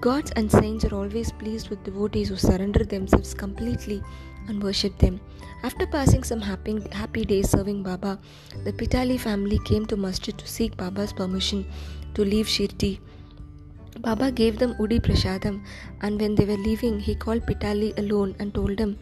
Gods 0.01 0.31
and 0.35 0.51
saints 0.51 0.85
are 0.85 0.95
always 0.95 1.31
pleased 1.31 1.69
with 1.69 1.83
devotees 1.83 2.29
who 2.29 2.35
surrender 2.35 2.83
themselves 2.83 3.33
completely 3.33 4.01
and 4.47 4.61
worship 4.61 4.97
them. 4.97 5.19
After 5.63 5.85
passing 5.87 6.23
some 6.23 6.41
happy, 6.41 6.79
happy 6.91 7.23
days 7.25 7.49
serving 7.49 7.83
Baba, 7.83 8.19
the 8.65 8.73
Pitale 8.73 9.17
family 9.17 9.59
came 9.65 9.85
to 9.85 9.95
masjid 9.95 10.37
to 10.37 10.47
seek 10.47 10.75
Baba's 10.75 11.13
permission 11.13 11.65
to 12.15 12.25
leave 12.25 12.47
Shirdi. 12.47 12.99
Baba 13.99 14.31
gave 14.31 14.59
them 14.59 14.73
Udi 14.75 14.99
Prasadam, 14.99 15.63
and 16.01 16.19
when 16.19 16.35
they 16.35 16.45
were 16.45 16.57
leaving, 16.57 16.99
he 16.99 17.15
called 17.15 17.45
Pitale 17.45 17.93
alone 17.97 18.35
and 18.39 18.53
told 18.53 18.77
him, 18.77 18.97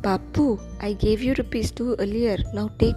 Bapu, 0.00 0.60
I 0.80 0.94
gave 0.94 1.22
you 1.22 1.34
rupees 1.38 1.70
two 1.70 1.94
earlier, 1.98 2.38
now 2.52 2.70
take 2.78 2.96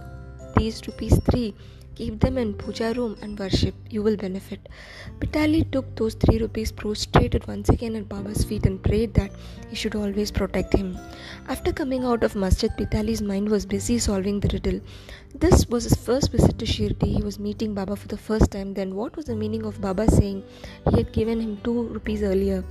these 0.56 0.86
rupees 0.86 1.18
three. 1.30 1.54
Keep 1.94 2.20
them 2.20 2.36
in 2.36 2.52
puja 2.52 2.92
room 2.94 3.16
and 3.22 3.38
worship. 3.38 3.74
You 3.88 4.02
will 4.02 4.16
benefit. 4.18 4.68
Pitale 5.18 5.64
took 5.72 5.96
those 5.96 6.12
three 6.14 6.38
rupees, 6.38 6.70
prostrated 6.70 7.46
once 7.48 7.70
again 7.70 7.96
at 7.96 8.06
Baba's 8.06 8.44
feet, 8.44 8.66
and 8.66 8.82
prayed 8.82 9.14
that 9.14 9.30
he 9.70 9.76
should 9.76 9.94
always 9.94 10.30
protect 10.30 10.74
him. 10.74 10.98
After 11.48 11.72
coming 11.72 12.04
out 12.04 12.22
of 12.22 12.36
masjid, 12.36 12.70
Pitale's 12.76 13.22
mind 13.22 13.48
was 13.48 13.64
busy 13.64 13.98
solving 13.98 14.40
the 14.40 14.50
riddle. 14.52 14.80
This 15.38 15.66
was 15.68 15.84
his 15.84 15.94
first 15.94 16.32
visit 16.32 16.58
to 16.60 16.64
Shirdi. 16.64 17.08
He 17.14 17.22
was 17.22 17.38
meeting 17.38 17.74
Baba 17.74 17.94
for 17.94 18.08
the 18.08 18.16
first 18.16 18.50
time. 18.52 18.72
Then, 18.72 18.94
what 18.94 19.16
was 19.16 19.26
the 19.26 19.36
meaning 19.36 19.66
of 19.66 19.80
Baba 19.82 20.10
saying 20.10 20.42
he 20.88 20.96
had 20.96 21.12
given 21.12 21.38
him 21.38 21.58
two 21.62 21.82
rupees 21.88 22.22
earlier? 22.22 22.64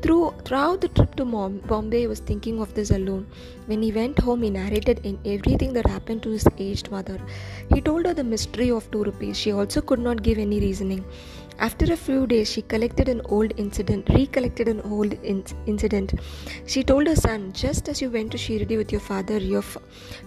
Through, 0.00 0.32
throughout 0.46 0.80
the 0.80 0.88
trip 0.88 1.14
to 1.16 1.26
Bombay, 1.26 2.00
he 2.00 2.06
was 2.06 2.20
thinking 2.20 2.58
of 2.58 2.72
this 2.72 2.90
alone. 2.90 3.26
When 3.66 3.82
he 3.82 3.92
went 3.92 4.18
home, 4.18 4.42
he 4.44 4.48
narrated 4.48 5.00
in 5.04 5.18
everything 5.26 5.74
that 5.74 5.86
happened 5.86 6.22
to 6.22 6.30
his 6.30 6.48
aged 6.56 6.90
mother. 6.90 7.20
He 7.74 7.82
told 7.82 8.06
her 8.06 8.14
the 8.14 8.24
mystery 8.24 8.70
of 8.70 8.90
two 8.90 9.04
rupees. 9.04 9.36
She 9.36 9.52
also 9.52 9.82
could 9.82 9.98
not 9.98 10.22
give 10.22 10.38
any 10.38 10.58
reasoning. 10.58 11.04
After 11.58 11.90
a 11.92 11.96
few 11.96 12.26
days, 12.26 12.50
she 12.50 12.62
collected 12.62 13.08
an 13.08 13.22
old 13.30 13.52
incident, 13.56 14.08
recollected 14.10 14.68
an 14.68 14.82
old 14.82 15.14
in- 15.22 15.44
incident. 15.66 16.12
She 16.66 16.82
told 16.82 17.06
her 17.06 17.16
son, 17.16 17.52
"Just 17.52 17.88
as 17.88 18.02
you 18.02 18.10
went 18.10 18.30
to 18.32 18.38
Shirdi 18.38 18.76
with 18.76 18.92
your 18.92 19.00
father, 19.00 19.38
your 19.38 19.62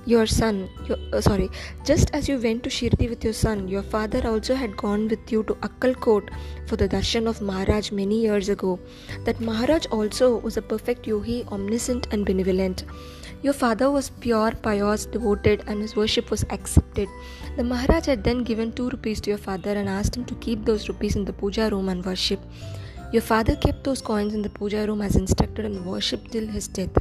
your 0.06 0.26
son, 0.26 0.70
your, 0.88 0.98
uh, 1.14 1.22
sorry, 1.22 1.50
just 1.86 2.10
as 2.14 2.28
you 2.28 2.40
went 2.40 2.64
to 2.64 2.70
Shirdi 2.70 3.10
with 3.10 3.24
your 3.24 3.34
son, 3.34 3.68
your 3.68 3.84
father 3.84 4.28
also 4.28 4.56
had 4.56 4.76
gone 4.76 5.08
with 5.08 5.32
you 5.32 5.44
to 5.44 5.54
Akkalkot 5.70 6.30
for 6.66 6.76
the 6.76 6.88
darshan 6.88 7.28
of 7.28 7.42
Maharaj 7.42 7.92
many 7.92 8.20
years 8.22 8.50
ago. 8.50 8.80
That 9.26 9.40
Maharaj 9.40 9.86
also 10.00 10.38
was 10.38 10.58
a 10.58 10.62
perfect 10.62 11.08
yogi, 11.08 11.46
omniscient 11.52 12.08
and 12.12 12.26
benevolent." 12.26 12.86
Your 13.42 13.54
father 13.54 13.90
was 13.90 14.10
pure, 14.10 14.52
pious, 14.52 15.06
devoted, 15.06 15.64
and 15.66 15.82
his 15.82 15.96
worship 15.96 16.30
was 16.30 16.44
accepted. 16.50 17.08
The 17.56 17.64
Maharaj 17.64 18.08
had 18.08 18.24
then 18.24 18.44
given 18.44 18.74
two 18.74 18.90
rupees 18.90 19.22
to 19.22 19.30
your 19.30 19.38
father 19.38 19.72
and 19.72 19.88
asked 19.88 20.18
him 20.18 20.26
to 20.26 20.36
keep 20.36 20.66
those 20.66 20.90
rupees 20.90 21.16
in 21.16 21.24
the 21.24 21.32
puja 21.32 21.70
room 21.70 21.88
and 21.88 22.06
worship. 22.06 22.42
Your 23.14 23.22
father 23.22 23.56
kept 23.56 23.86
those 23.86 24.02
coins 24.02 24.34
in 24.34 24.42
the 24.42 24.50
puja 24.50 24.86
room 24.86 25.02
as 25.02 25.16
instructed 25.16 25.64
and 25.64 25.86
worshipped 25.86 26.32
till 26.34 26.48
his 26.48 26.68
death. 26.68 26.98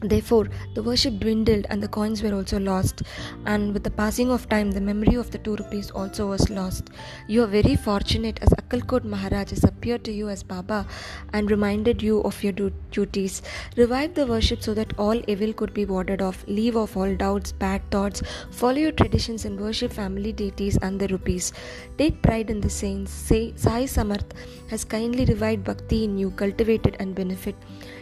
Therefore, 0.00 0.48
the 0.74 0.82
worship 0.82 1.18
dwindled 1.18 1.66
and 1.70 1.82
the 1.82 1.88
coins 1.88 2.22
were 2.22 2.32
also 2.32 2.60
lost. 2.60 3.02
And 3.46 3.72
with 3.72 3.82
the 3.82 3.90
passing 3.90 4.30
of 4.30 4.48
time, 4.48 4.70
the 4.70 4.80
memory 4.80 5.16
of 5.16 5.30
the 5.32 5.38
two 5.38 5.56
rupees 5.56 5.90
also 5.90 6.28
was 6.28 6.48
lost. 6.50 6.90
You 7.26 7.42
are 7.42 7.48
very 7.48 7.74
fortunate 7.74 8.38
as 8.40 8.50
Akkalkot 8.50 9.04
Maharaj 9.04 9.50
has 9.50 9.64
appeared 9.64 10.04
to 10.04 10.12
you 10.12 10.28
as 10.28 10.42
Baba 10.44 10.86
and 11.32 11.50
reminded 11.50 12.00
you 12.00 12.20
of 12.20 12.42
your 12.44 12.52
duties. 12.52 13.42
Revive 13.76 14.14
the 14.14 14.26
worship 14.26 14.62
so 14.62 14.72
that 14.74 14.92
all 14.98 15.20
evil 15.26 15.52
could 15.52 15.74
be 15.74 15.84
warded 15.84 16.22
off. 16.22 16.44
Leave 16.46 16.76
off 16.76 16.96
all 16.96 17.14
doubts, 17.16 17.50
bad 17.50 17.82
thoughts. 17.90 18.22
Follow 18.52 18.78
your 18.78 18.92
traditions 18.92 19.44
and 19.44 19.58
worship 19.58 19.92
family 19.92 20.32
deities 20.32 20.76
and 20.76 21.00
the 21.00 21.08
rupees. 21.08 21.52
Take 21.96 22.22
pride 22.22 22.50
in 22.50 22.60
the 22.60 22.70
saints. 22.70 23.10
Sai 23.10 23.52
Samarth 23.96 24.30
has 24.70 24.84
kindly 24.84 25.24
revived 25.24 25.64
bhakti 25.64 26.04
in 26.04 26.16
you, 26.16 26.30
cultivated 26.30 26.96
and 27.00 27.16
benefit. 27.16 27.56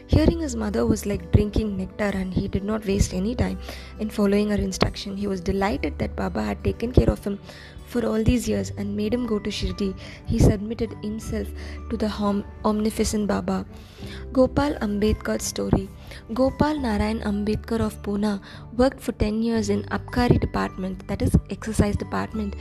Hearing 0.09 0.41
his 0.41 0.55
mother 0.55 0.87
was 0.87 1.05
like 1.05 1.31
drinking 1.33 1.77
nectar, 1.77 2.11
and 2.19 2.33
he 2.33 2.49
did 2.49 2.65
not 2.65 2.87
waste 2.87 3.13
any 3.13 3.35
time 3.35 3.59
in 3.99 4.09
following 4.09 4.51
her 4.51 4.57
instruction. 4.57 5.17
He 5.17 5.27
was 5.27 5.41
delighted 5.41 5.99
that 5.99 6.15
Baba 6.17 6.43
had 6.43 6.63
taken 6.63 6.93
care 6.93 7.11
of 7.11 7.25
him 7.25 7.39
for 7.87 8.05
all 8.07 8.23
these 8.23 8.49
years 8.49 8.73
and 8.77 8.97
made 8.97 9.15
him 9.15 9.27
go 9.27 9.39
to 9.39 9.51
Shirdi. 9.51 9.95
He 10.27 10.39
submitted 10.39 10.93
himself 11.03 11.49
to 11.91 11.97
the 11.97 12.09
hom- 12.09 12.45
omnificent 12.65 13.27
Baba. 13.27 13.65
Gopal 14.33 14.75
Ambedkar's 14.81 15.43
story. 15.43 15.89
Gopal 16.35 16.78
Narayan 16.78 17.20
Ambedkar 17.20 17.80
of 17.80 18.00
Pune 18.02 18.40
worked 18.76 19.00
for 19.00 19.12
10 19.12 19.42
years 19.42 19.70
in 19.70 19.82
Abkari 19.85 20.40
department, 20.40 21.06
that 21.08 21.23
is 21.23 21.37
excise 21.50 21.96
department, 21.96 22.54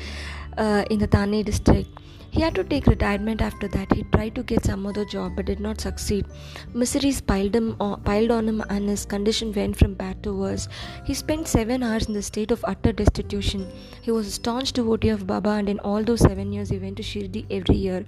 uh, 0.57 0.83
in 0.89 0.99
the 0.99 1.07
Thane 1.07 1.43
district. 1.43 1.89
He 2.35 2.41
had 2.41 2.55
to 2.55 2.65
take 2.65 2.85
retirement 2.87 3.41
after 3.41 3.69
that. 3.69 3.93
He 3.93 4.03
tried 4.11 4.35
to 4.35 4.43
get 4.43 4.65
some 4.65 4.85
other 4.85 5.05
job 5.05 5.37
but 5.37 5.45
did 5.45 5.61
not 5.61 5.79
succeed. 5.79 6.25
Miseries 6.73 7.21
piled, 7.21 7.55
him 7.55 7.77
on, 7.79 8.01
piled 8.01 8.29
on 8.29 8.49
him 8.49 8.61
and 8.69 8.89
his 8.89 9.05
condition 9.05 9.53
went 9.53 9.77
from 9.77 9.93
bad 9.93 10.21
to 10.23 10.33
worse. 10.33 10.67
He 11.05 11.13
spent 11.13 11.47
seven 11.47 11.81
hours 11.81 12.07
in 12.07 12.13
the 12.13 12.21
state 12.21 12.51
of 12.51 12.65
utter 12.67 12.91
destitution. 12.91 13.71
He 14.01 14.11
was 14.11 14.27
a 14.27 14.31
staunch 14.31 14.73
devotee 14.73 15.09
of 15.09 15.25
Baba 15.25 15.51
and 15.51 15.69
in 15.69 15.79
all 15.79 16.03
those 16.03 16.19
seven 16.19 16.51
years 16.51 16.69
he 16.69 16.77
went 16.77 16.97
to 16.97 17.03
Shirdi 17.03 17.45
every 17.49 17.77
year. 17.77 18.05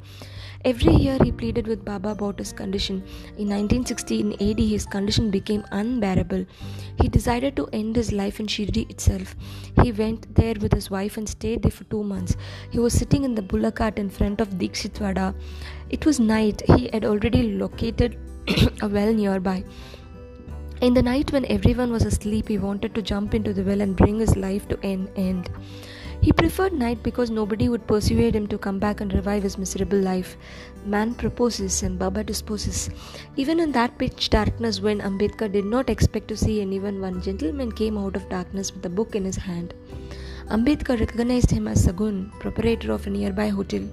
Every 0.66 0.94
year 0.94 1.18
he 1.24 1.32
pleaded 1.32 1.68
with 1.68 1.86
Baba 1.86 2.10
about 2.10 2.40
his 2.40 2.52
condition. 2.52 2.98
In 3.38 3.50
1916 3.50 4.34
AD, 4.34 4.60
his 4.60 4.86
condition 4.86 5.30
became 5.30 5.64
unbearable. 5.72 6.46
He 7.02 7.08
decided 7.08 7.56
to 7.56 7.68
end 7.74 7.96
his 7.96 8.12
life 8.12 8.40
in 8.40 8.48
Shirdi 8.48 8.90
itself. 8.90 9.36
He 9.82 9.92
went 9.92 10.34
there 10.36 10.56
with 10.60 10.74
his 10.74 10.90
wife 10.90 11.18
and 11.18 11.30
stayed 11.30 11.64
there 11.64 11.72
for 11.72 11.84
two 11.86 12.04
months. 12.04 12.36
He 12.72 12.80
was 12.80 12.94
sitting 12.94 13.24
in 13.24 13.36
the 13.36 13.42
bullock 13.42 13.76
cart 13.76 14.00
in 14.00 14.10
front 14.10 14.42
of 14.42 14.58
Dikshitwada. 14.58 15.36
It 15.90 16.06
was 16.06 16.20
night. 16.20 16.62
He 16.76 16.90
had 16.92 17.06
already 17.06 17.54
located 17.54 18.18
a 18.82 18.88
well 18.88 19.14
nearby. 19.14 19.64
In 20.82 20.94
the 20.94 21.02
night 21.02 21.32
when 21.32 21.46
everyone 21.46 21.92
was 21.92 22.06
asleep, 22.06 22.48
he 22.48 22.58
wanted 22.60 22.94
to 22.94 23.02
jump 23.02 23.34
into 23.34 23.52
the 23.52 23.64
well 23.64 23.82
and 23.82 23.96
bring 23.96 24.20
his 24.20 24.36
life 24.36 24.68
to 24.68 24.80
an 24.82 25.10
end. 25.16 25.50
He 26.28 26.34
preferred 26.34 26.74
night 26.74 27.04
because 27.04 27.30
nobody 27.30 27.70
would 27.70 27.88
persuade 27.88 28.36
him 28.36 28.48
to 28.48 28.58
come 28.58 28.80
back 28.80 29.00
and 29.00 29.14
revive 29.14 29.44
his 29.44 29.58
miserable 29.58 29.98
life. 29.98 30.36
Man 30.86 31.14
proposes 31.16 31.84
and 31.84 31.98
Baba 31.98 32.22
disposes. 32.22 32.90
Even 33.38 33.62
in 33.62 33.72
that 33.72 33.98
pitch 33.98 34.30
darkness, 34.30 34.82
when 34.82 35.00
Ambedkar 35.00 35.50
did 35.50 35.64
not 35.64 35.90
expect 35.90 36.28
to 36.28 36.36
see 36.36 36.60
anyone, 36.60 37.00
one 37.00 37.22
gentleman 37.22 37.72
came 37.72 37.98
out 37.98 38.18
of 38.18 38.28
darkness 38.28 38.74
with 38.74 38.86
a 38.86 38.90
book 38.90 39.16
in 39.16 39.24
his 39.24 39.38
hand. 39.38 39.74
Ambedkar 40.50 41.00
recognized 41.00 41.50
him 41.50 41.66
as 41.66 41.86
Sagun, 41.86 42.30
proprietor 42.42 42.92
of 42.92 43.08
a 43.08 43.10
nearby 43.10 43.48
hotel. 43.48 43.88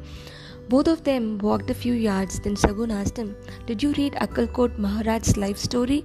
Both 0.69 0.89
of 0.89 1.05
them 1.05 1.39
walked 1.39 1.71
a 1.71 1.81
few 1.85 1.95
yards, 1.95 2.41
then 2.41 2.57
Sagun 2.57 2.91
asked 2.91 3.17
him, 3.17 3.37
Did 3.67 3.81
you 3.81 3.93
read 3.93 4.15
Akkalkot 4.15 4.77
Maharaj's 4.77 5.37
life 5.37 5.57
story? 5.59 6.05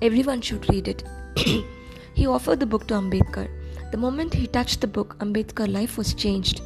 Everyone 0.00 0.40
should 0.40 0.70
read 0.70 0.88
it. 0.88 1.04
he 2.14 2.26
offered 2.26 2.60
the 2.60 2.72
book 2.74 2.86
to 2.86 2.94
Ambedkar. 2.94 3.50
The 3.96 4.02
moment 4.02 4.34
he 4.34 4.46
touched 4.46 4.82
the 4.82 4.86
book, 4.86 5.16
Ambedkar's 5.20 5.70
life 5.70 5.96
was 5.96 6.12
changed. 6.12 6.60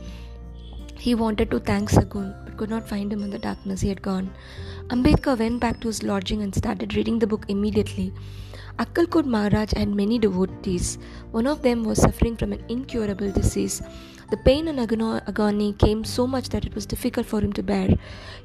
He 0.99 1.15
wanted 1.15 1.49
to 1.53 1.61
thank 1.61 1.89
Sagun 1.89 2.35
but 2.45 2.57
could 2.57 2.71
not 2.71 2.89
find 2.89 3.13
him 3.13 3.23
in 3.23 3.31
the 3.31 3.39
darkness. 3.39 3.83
He 3.83 3.89
had 3.89 4.03
gone. 4.03 4.33
Ambedkar 4.89 5.39
went 5.39 5.61
back 5.61 5.81
to 5.83 5.87
his 5.87 6.03
lodging 6.03 6.43
and 6.43 6.53
started 6.53 6.97
reading 6.97 7.21
the 7.21 7.29
book 7.29 7.45
immediately. 7.47 8.13
Akkalkot 8.81 9.27
Maharaj 9.27 9.75
had 9.77 9.95
many 9.95 10.19
devotees. 10.19 10.99
One 11.31 11.47
of 11.47 11.63
them 11.63 11.85
was 11.85 12.03
suffering 12.03 12.37
from 12.37 12.53
an 12.53 12.65
incurable 12.69 13.31
disease. 13.31 13.81
The 14.31 14.37
pain 14.39 14.67
and 14.67 14.81
agony 14.81 15.73
came 15.75 16.03
so 16.05 16.27
much 16.27 16.49
that 16.49 16.65
it 16.65 16.75
was 16.75 16.87
difficult 16.87 17.27
for 17.27 17.41
him 17.41 17.53
to 17.53 17.63
bear. 17.63 17.89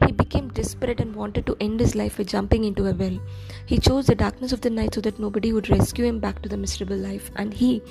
He 0.05 0.11
became 0.11 0.49
desperate 0.49 0.99
and 0.99 1.15
wanted 1.15 1.45
to 1.47 1.57
end 1.59 1.79
his 1.79 1.95
life 1.95 2.17
by 2.17 2.23
jumping 2.23 2.63
into 2.63 2.87
a 2.87 2.93
well. 2.93 3.19
He 3.65 3.77
chose 3.79 4.07
the 4.07 4.15
darkness 4.15 4.51
of 4.51 4.61
the 4.61 4.69
night 4.69 4.95
so 4.95 5.01
that 5.01 5.19
nobody 5.19 5.53
would 5.53 5.69
rescue 5.69 6.05
him 6.05 6.19
back 6.19 6.41
to 6.41 6.49
the 6.49 6.57
miserable 6.57 6.97
life, 6.97 7.29
and 7.35 7.53
he 7.53 7.83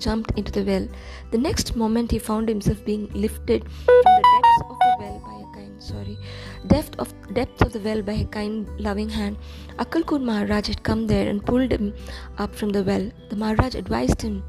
jumped 0.00 0.36
into 0.36 0.50
the 0.50 0.64
well. 0.64 0.88
The 1.30 1.38
next 1.38 1.76
moment 1.76 2.10
he 2.10 2.18
found 2.18 2.48
himself 2.48 2.84
being 2.84 3.08
lifted 3.12 3.64
from 3.64 4.02
the 4.04 4.22
depths 4.34 4.62
of 4.70 4.78
the 4.78 4.96
well 5.00 5.22
by 5.26 5.34
a 5.34 5.54
kind 5.54 5.82
sorry 5.82 6.18
depth 6.66 6.98
of 6.98 7.12
depths 7.34 7.62
of 7.62 7.72
the 7.72 7.80
well 7.80 8.02
by 8.02 8.12
a 8.12 8.24
kind 8.24 8.68
loving 8.78 9.08
hand. 9.08 9.36
Akkalkot 9.78 10.22
Maharaj 10.22 10.66
had 10.68 10.82
come 10.82 11.06
there 11.06 11.28
and 11.28 11.44
pulled 11.44 11.72
him 11.72 11.94
up 12.38 12.54
from 12.54 12.70
the 12.70 12.82
well. 12.82 13.10
The 13.30 13.36
Maharaj 13.36 13.74
advised 13.74 14.22
him, 14.22 14.42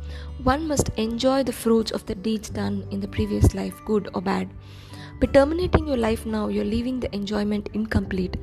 one 0.43 0.67
must 0.67 0.89
enjoy 0.97 1.43
the 1.43 1.53
fruits 1.53 1.91
of 1.91 2.05
the 2.05 2.15
deeds 2.15 2.49
done 2.49 2.85
in 2.91 2.99
the 2.99 3.07
previous 3.07 3.53
life, 3.53 3.73
good 3.85 4.09
or 4.13 4.21
bad. 4.21 4.49
By 5.21 5.27
terminating 5.27 5.87
your 5.87 5.97
life 5.97 6.25
now, 6.25 6.47
you're 6.47 6.65
leaving 6.65 6.99
the 6.99 7.13
enjoyment 7.15 7.69
incomplete. 7.73 8.37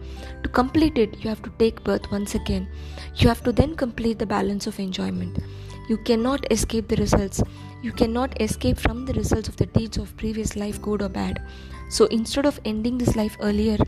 To 0.45 0.49
complete 0.49 0.97
it, 0.97 1.25
you 1.25 1.29
have 1.29 1.43
to 1.43 1.53
take 1.59 1.83
birth 1.83 2.11
once 2.13 2.37
again. 2.37 2.69
You 3.17 3.29
have 3.29 3.43
to 3.43 3.53
then 3.53 3.75
complete 3.75 4.21
the 4.21 4.27
balance 4.27 4.69
of 4.69 4.79
enjoyment. 4.79 5.41
You 5.89 5.97
cannot 5.97 6.47
escape 6.53 6.89
the 6.89 6.97
results. 6.97 7.43
You 7.83 7.93
cannot 7.93 8.41
escape 8.43 8.79
from 8.79 9.07
the 9.07 9.15
results 9.15 9.49
of 9.49 9.57
the 9.57 9.67
deeds 9.67 9.97
of 9.97 10.15
previous 10.17 10.55
life, 10.55 10.83
good 10.83 11.01
or 11.01 11.09
bad. 11.09 11.43
So 11.89 12.05
instead 12.07 12.45
of 12.45 12.61
ending 12.67 12.99
this 12.99 13.17
life 13.17 13.37
earlier, 13.41 13.79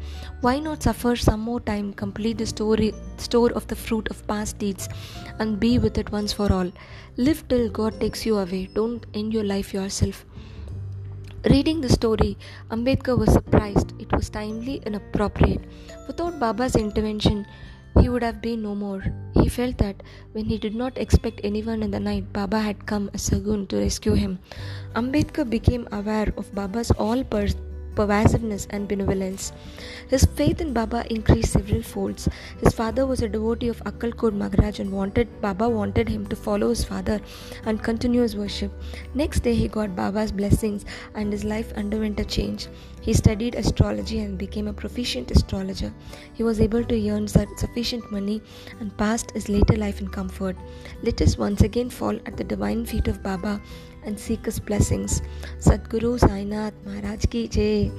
why 0.40 0.58
not 0.58 0.82
suffer 0.82 1.14
some 1.14 1.40
more 1.40 1.60
time, 1.60 1.92
complete 1.92 2.38
the 2.38 2.46
story, 2.46 2.94
store 3.18 3.52
of 3.52 3.66
the 3.66 3.76
fruit 3.76 4.08
of 4.08 4.26
past 4.26 4.58
deeds, 4.58 4.88
and 5.38 5.60
be 5.60 5.78
with 5.78 5.98
it 5.98 6.10
once 6.10 6.32
for 6.32 6.50
all? 6.50 6.72
Live 7.18 7.46
till 7.48 7.68
God 7.68 8.00
takes 8.00 8.24
you 8.24 8.38
away. 8.38 8.70
Don't 8.72 9.04
end 9.12 9.34
your 9.34 9.44
life 9.44 9.74
yourself. 9.74 10.24
Reading 11.50 11.82
the 11.82 11.88
story, 11.88 12.38
Ambedkar 12.70 13.18
was 13.18 13.32
surprised. 13.32 13.92
It 13.98 14.10
was 14.12 14.30
timely 14.30 14.82
and 14.86 14.96
appropriate. 14.96 15.62
Without 16.06 16.38
Baba's 16.40 16.76
intervention, 16.76 17.46
he 17.98 18.08
would 18.08 18.22
have 18.22 18.40
been 18.40 18.62
no 18.62 18.74
more. 18.74 19.02
He 19.34 19.48
felt 19.48 19.78
that 19.78 20.02
when 20.32 20.44
he 20.44 20.58
did 20.58 20.74
not 20.74 20.98
expect 20.98 21.40
anyone 21.42 21.82
in 21.82 21.90
the 21.90 22.00
night, 22.00 22.32
Baba 22.32 22.60
had 22.60 22.86
come 22.86 23.10
as 23.14 23.32
a 23.32 23.34
Sagun 23.36 23.66
to 23.68 23.78
rescue 23.78 24.14
him. 24.14 24.38
Ambedkar 24.94 25.48
became 25.48 25.88
aware 25.92 26.32
of 26.36 26.54
Baba's 26.54 26.90
all 26.92 27.24
pervasiveness, 27.94 28.66
and 28.70 28.88
benevolence. 28.88 29.52
His 30.08 30.24
faith 30.24 30.60
in 30.60 30.72
Baba 30.72 31.04
increased 31.10 31.52
several 31.52 31.82
folds. 31.82 32.28
His 32.62 32.72
father 32.72 33.06
was 33.06 33.22
a 33.22 33.28
devotee 33.28 33.68
of 33.68 33.82
Akkalkot 33.84 34.32
Maharaj 34.34 34.80
and 34.80 34.92
wanted 34.92 35.28
Baba 35.40 35.68
wanted 35.68 36.08
him 36.08 36.26
to 36.26 36.36
follow 36.36 36.68
his 36.70 36.84
father 36.84 37.20
and 37.64 37.82
continue 37.82 38.22
his 38.22 38.36
worship. 38.36 38.72
Next 39.14 39.40
day 39.40 39.54
he 39.54 39.68
got 39.68 39.96
Baba's 39.96 40.32
blessings 40.32 40.84
and 41.14 41.32
his 41.32 41.44
life 41.44 41.72
underwent 41.74 42.20
a 42.20 42.24
change. 42.24 42.68
He 43.02 43.12
studied 43.14 43.54
astrology 43.54 44.20
and 44.20 44.36
became 44.36 44.68
a 44.68 44.72
proficient 44.72 45.30
astrologer. 45.30 45.92
He 46.34 46.42
was 46.42 46.60
able 46.60 46.84
to 46.84 47.10
earn 47.10 47.28
sufficient 47.28 48.10
money 48.12 48.42
and 48.78 48.96
passed 48.96 49.30
his 49.30 49.48
later 49.48 49.76
life 49.76 50.00
in 50.00 50.08
comfort. 50.08 50.56
Let 51.02 51.22
us 51.22 51.38
once 51.38 51.62
again 51.62 51.90
fall 51.90 52.18
at 52.26 52.36
the 52.36 52.44
divine 52.44 52.84
feet 52.84 53.08
of 53.08 53.22
Baba 53.22 53.60
and 54.04 54.18
seek 54.18 54.44
his 54.44 54.58
blessings. 54.58 55.22
Sadguru 55.58 56.18
Sainath 56.18 56.72
Maharaj 56.84 57.26
ki 57.26 57.48
jai. 57.48 57.90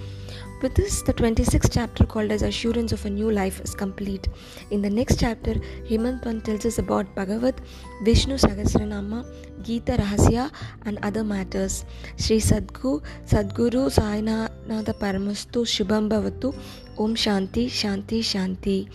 With 0.62 0.76
this, 0.76 1.02
the 1.02 1.14
26th 1.14 1.72
chapter 1.72 2.06
called 2.06 2.32
as 2.32 2.44
Assurance 2.44 2.92
of 2.92 3.04
a 3.06 3.10
New 3.10 3.32
Life 3.32 3.62
is 3.62 3.74
complete. 3.74 4.28
In 4.70 4.84
the 4.84 4.92
next 4.92 5.20
chapter, 5.20 5.56
Hemadpant 5.90 6.44
tells 6.44 6.68
us 6.68 6.78
about 6.78 7.16
Bhagavad, 7.16 7.60
Vishnu 8.04 8.36
Sahasranama, 8.36 9.26
Gita 9.64 9.94
Rahasya, 9.94 10.52
and 10.86 11.00
other 11.02 11.24
matters. 11.24 11.84
Sri 12.16 12.38
Sadgu, 12.38 13.02
Sadguru 13.26 13.90
Sainatha 13.98 14.94
Paramastu 14.94 15.66
Shubham 15.66 16.08
Bhavatu, 16.08 16.54
Om 17.02 17.16
Shanti, 17.16 17.66
Shanti, 17.68 18.20
Shanti. 18.32 18.88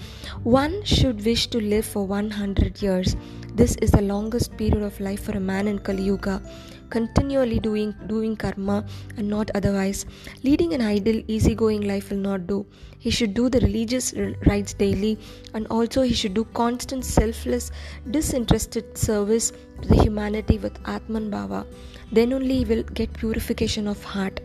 One 0.45 0.75
should 0.85 1.25
wish 1.25 1.49
to 1.49 1.61
live 1.61 1.85
for 1.85 2.07
100 2.07 2.81
years. 2.81 3.17
This 3.61 3.75
is 3.87 3.91
the 3.91 4.03
longest 4.03 4.57
period 4.57 4.85
of 4.89 5.01
life 5.01 5.25
for 5.25 5.33
a 5.33 5.41
man 5.41 5.67
in 5.67 5.81
Kali 5.81 6.05
Yuga. 6.05 6.41
Continually 6.89 7.59
doing 7.59 7.95
doing 8.07 8.37
karma 8.37 8.77
and 9.17 9.29
not 9.29 9.51
otherwise. 9.61 10.05
Leading 10.45 10.75
an 10.77 10.83
idle 10.83 11.19
easygoing 11.27 11.83
life 11.89 12.11
will 12.11 12.23
not 12.29 12.47
do. 12.47 12.59
He 13.07 13.11
should 13.11 13.35
do 13.35 13.49
the 13.49 13.63
religious 13.65 14.13
rites 14.51 14.77
daily 14.85 15.19
and 15.55 15.67
also 15.79 16.03
he 16.03 16.15
should 16.21 16.35
do 16.35 16.45
constant 16.61 17.05
selfless 17.05 17.73
disinterested 18.19 18.97
service 19.07 19.51
to 19.83 19.89
the 19.89 20.01
humanity 20.05 20.59
with 20.59 20.79
atman 20.95 21.29
bhava. 21.35 21.67
Then 22.13 22.33
only 22.39 22.59
he 22.61 22.71
will 22.73 22.85
get 23.03 23.19
purification 23.25 23.89
of 23.89 24.05
heart 24.15 24.41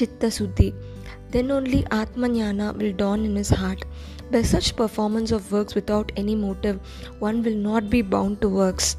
chitta 0.00 0.30
suddhi 0.38 0.70
then 1.36 1.50
only 1.58 1.82
atmanyana 2.00 2.68
will 2.80 2.92
dawn 3.04 3.24
in 3.30 3.36
his 3.42 3.52
heart 3.62 3.84
by 4.34 4.42
such 4.42 4.74
performance 4.82 5.32
of 5.38 5.52
works 5.52 5.74
without 5.80 6.12
any 6.24 6.36
motive 6.44 6.98
one 7.28 7.42
will 7.42 7.60
not 7.70 7.90
be 7.96 8.02
bound 8.02 8.40
to 8.40 8.48
works 8.48 8.96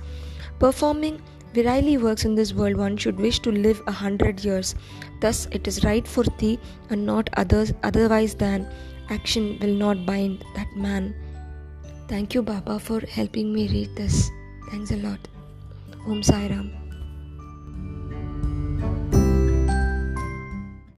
performing 0.65 1.21
Virili 1.53 2.01
works 2.01 2.25
in 2.25 2.33
this 2.33 2.51
world, 2.51 2.75
one 2.75 2.97
should 2.97 3.19
wish 3.19 3.39
to 3.41 3.51
live 3.51 3.81
a 3.85 3.91
hundred 3.91 4.43
years. 4.43 4.73
Thus, 5.21 5.47
it 5.51 5.67
is 5.67 5.83
right 5.83 6.07
for 6.07 6.23
thee 6.39 6.59
and 6.89 7.05
not 7.05 7.29
others, 7.37 7.71
otherwise 7.83 8.33
than 8.33 8.67
action 9.09 9.59
will 9.61 9.75
not 9.75 10.05
bind 10.05 10.43
that 10.55 10.75
man. 10.75 11.13
Thank 12.07 12.33
you, 12.33 12.41
Baba, 12.41 12.79
for 12.79 13.01
helping 13.01 13.53
me 13.53 13.67
read 13.67 13.95
this. 13.95 14.31
Thanks 14.71 14.91
a 14.91 14.97
lot. 14.97 15.19
Om 16.07 16.23
Sai 16.23 16.47
Ram. 16.47 16.82